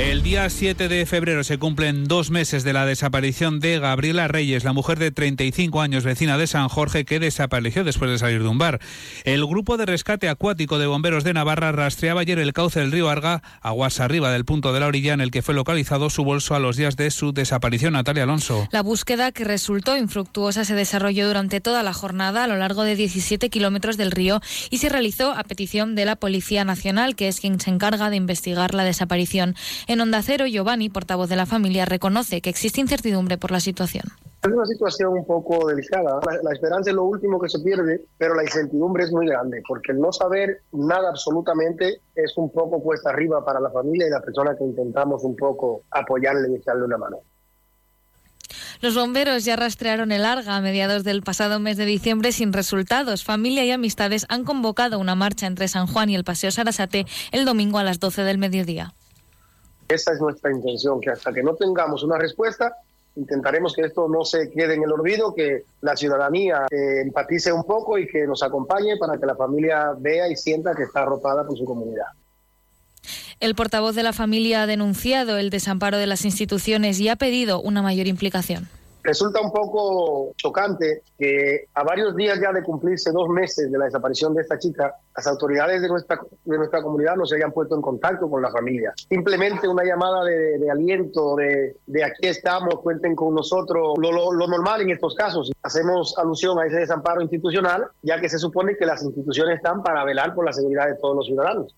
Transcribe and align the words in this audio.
El 0.00 0.22
día 0.22 0.48
7 0.48 0.88
de 0.88 1.04
febrero 1.04 1.44
se 1.44 1.58
cumplen 1.58 2.06
dos 2.06 2.30
meses 2.30 2.64
de 2.64 2.72
la 2.72 2.86
desaparición 2.86 3.60
de 3.60 3.78
Gabriela 3.78 4.28
Reyes, 4.28 4.64
la 4.64 4.72
mujer 4.72 4.98
de 4.98 5.10
35 5.10 5.82
años 5.82 6.04
vecina 6.04 6.38
de 6.38 6.46
San 6.46 6.68
Jorge 6.68 7.04
que 7.04 7.20
desapareció 7.20 7.84
después 7.84 8.10
de 8.10 8.18
salir 8.18 8.42
de 8.42 8.48
un 8.48 8.56
bar. 8.56 8.80
El 9.24 9.44
grupo 9.44 9.76
de 9.76 9.84
rescate 9.84 10.30
acuático 10.30 10.78
de 10.78 10.86
bomberos 10.86 11.22
de 11.22 11.34
Navarra 11.34 11.72
rastreaba 11.72 12.22
ayer 12.22 12.38
el 12.38 12.54
cauce 12.54 12.80
del 12.80 12.92
río 12.92 13.10
Arga, 13.10 13.42
aguas 13.60 14.00
arriba 14.00 14.32
del 14.32 14.46
punto 14.46 14.72
de 14.72 14.80
la 14.80 14.86
orilla 14.86 15.12
en 15.12 15.20
el 15.20 15.30
que 15.30 15.42
fue 15.42 15.54
localizado 15.54 16.08
su 16.08 16.24
bolso 16.24 16.54
a 16.54 16.60
los 16.60 16.78
días 16.78 16.96
de 16.96 17.10
su 17.10 17.34
desaparición. 17.34 17.92
Natalia 17.92 18.22
Alonso. 18.22 18.68
La 18.70 18.82
búsqueda 18.82 19.32
que 19.32 19.44
resultó 19.44 19.98
infructuosa 19.98 20.64
se 20.64 20.74
desarrolló 20.74 21.28
durante 21.28 21.60
toda 21.60 21.82
la 21.82 21.92
jornada 21.92 22.44
a 22.44 22.46
lo 22.46 22.56
largo 22.56 22.84
de 22.84 22.96
17 22.96 23.50
kilómetros 23.50 23.98
del 23.98 24.12
río 24.12 24.40
y 24.70 24.78
se 24.78 24.88
realizó 24.88 25.32
a 25.32 25.44
petición 25.44 25.94
de 25.94 26.06
la 26.06 26.16
Policía 26.16 26.64
Nacional, 26.64 27.16
que 27.16 27.28
es 27.28 27.38
quien 27.38 27.60
se 27.60 27.68
encarga 27.68 28.08
de 28.08 28.16
investigar 28.16 28.72
la 28.72 28.84
desaparición. 28.84 29.56
En 29.90 30.00
Onda 30.00 30.22
Cero, 30.22 30.46
Giovanni, 30.46 30.88
portavoz 30.88 31.28
de 31.28 31.34
la 31.34 31.46
familia, 31.46 31.84
reconoce 31.84 32.40
que 32.40 32.48
existe 32.48 32.80
incertidumbre 32.80 33.38
por 33.38 33.50
la 33.50 33.58
situación. 33.58 34.04
Es 34.40 34.48
una 34.48 34.64
situación 34.64 35.14
un 35.14 35.26
poco 35.26 35.66
delicada. 35.66 36.20
La, 36.44 36.52
esperanza 36.52 36.90
es 36.90 36.94
lo 36.94 37.02
último 37.02 37.40
que 37.40 37.48
se 37.48 37.58
pierde, 37.58 38.00
pero 38.16 38.36
la 38.36 38.44
incertidumbre 38.44 39.02
es 39.02 39.10
muy 39.10 39.26
grande, 39.26 39.60
porque 39.66 39.90
el 39.90 39.98
no 39.98 40.12
saber 40.12 40.62
nada 40.70 41.08
absolutamente 41.08 42.02
es 42.14 42.36
un 42.36 42.52
poco 42.52 42.80
cuesta 42.80 43.10
arriba 43.10 43.44
para 43.44 43.58
la 43.58 43.68
familia 43.68 44.06
y 44.06 44.10
la 44.10 44.20
persona 44.20 44.54
que 44.56 44.62
intentamos 44.62 45.24
un 45.24 45.34
poco 45.34 45.82
apoyarle 45.90 46.52
y 46.52 46.54
echarle 46.54 46.84
una 46.84 46.96
mano. 46.96 47.16
Los 48.82 48.94
bomberos 48.94 49.44
ya 49.44 49.56
rastrearon 49.56 50.12
el 50.12 50.24
Arga 50.24 50.54
a 50.54 50.60
mediados 50.60 51.02
del 51.02 51.22
pasado 51.22 51.58
mes 51.58 51.76
de 51.76 51.86
diciembre 51.86 52.30
sin 52.30 52.52
resultados. 52.52 53.24
Familia 53.24 53.64
y 53.64 53.72
amistades 53.72 54.24
han 54.28 54.44
convocado 54.44 55.00
una 55.00 55.16
marcha 55.16 55.48
entre 55.48 55.66
San 55.66 55.88
Juan 55.88 56.10
y 56.10 56.14
el 56.14 56.22
Paseo 56.22 56.52
Sarasate 56.52 57.06
el 57.32 57.44
domingo 57.44 57.78
a 57.78 57.82
las 57.82 57.98
12 57.98 58.22
del 58.22 58.38
mediodía. 58.38 58.94
Esa 59.90 60.12
es 60.12 60.20
nuestra 60.20 60.52
intención, 60.52 61.00
que 61.00 61.10
hasta 61.10 61.32
que 61.32 61.42
no 61.42 61.56
tengamos 61.56 62.04
una 62.04 62.16
respuesta, 62.16 62.76
intentaremos 63.16 63.74
que 63.74 63.82
esto 63.82 64.08
no 64.08 64.24
se 64.24 64.48
quede 64.50 64.74
en 64.74 64.84
el 64.84 64.92
olvido, 64.92 65.34
que 65.34 65.64
la 65.80 65.96
ciudadanía 65.96 66.66
eh, 66.70 67.00
empatice 67.02 67.52
un 67.52 67.64
poco 67.64 67.98
y 67.98 68.06
que 68.06 68.24
nos 68.24 68.42
acompañe 68.44 68.96
para 68.98 69.18
que 69.18 69.26
la 69.26 69.34
familia 69.34 69.92
vea 69.98 70.28
y 70.28 70.36
sienta 70.36 70.74
que 70.74 70.84
está 70.84 71.02
arropada 71.02 71.44
por 71.44 71.58
su 71.58 71.64
comunidad. 71.64 72.06
El 73.40 73.56
portavoz 73.56 73.96
de 73.96 74.04
la 74.04 74.12
familia 74.12 74.62
ha 74.62 74.66
denunciado 74.66 75.38
el 75.38 75.50
desamparo 75.50 75.98
de 75.98 76.06
las 76.06 76.24
instituciones 76.24 77.00
y 77.00 77.08
ha 77.08 77.16
pedido 77.16 77.60
una 77.60 77.82
mayor 77.82 78.06
implicación. 78.06 78.68
Resulta 79.02 79.40
un 79.40 79.50
poco 79.50 80.32
chocante 80.36 81.02
que 81.18 81.66
a 81.74 81.82
varios 81.82 82.14
días 82.14 82.38
ya 82.40 82.52
de 82.52 82.62
cumplirse 82.62 83.10
dos 83.12 83.28
meses 83.28 83.70
de 83.70 83.78
la 83.78 83.86
desaparición 83.86 84.34
de 84.34 84.42
esta 84.42 84.58
chica, 84.58 84.94
las 85.16 85.26
autoridades 85.26 85.82
de 85.82 85.88
nuestra, 85.88 86.20
de 86.44 86.58
nuestra 86.58 86.82
comunidad 86.82 87.16
no 87.16 87.24
se 87.24 87.36
hayan 87.36 87.52
puesto 87.52 87.74
en 87.74 87.82
contacto 87.82 88.28
con 88.28 88.42
la 88.42 88.50
familia. 88.50 88.92
Simplemente 89.08 89.68
una 89.68 89.84
llamada 89.84 90.24
de, 90.24 90.70
aliento, 90.70 91.36
de, 91.36 91.76
de, 91.86 92.04
aquí 92.04 92.26
estamos, 92.26 92.80
cuenten 92.80 93.16
con 93.16 93.34
nosotros, 93.34 93.98
lo, 93.98 94.32
lo, 94.32 94.46
normal 94.46 94.82
en 94.82 94.90
estos 94.90 95.14
casos. 95.14 95.50
Hacemos 95.62 96.16
alusión 96.18 96.58
a 96.58 96.66
ese 96.66 96.76
desamparo 96.76 97.22
institucional, 97.22 97.86
ya 98.02 98.20
que 98.20 98.28
se 98.28 98.38
supone 98.38 98.76
que 98.76 98.86
las 98.86 99.02
instituciones 99.02 99.56
están 99.56 99.82
para 99.82 100.04
velar 100.04 100.34
por 100.34 100.44
la 100.44 100.52
seguridad 100.52 100.86
de 100.86 100.96
todos 100.96 101.16
los 101.16 101.26
ciudadanos. 101.26 101.74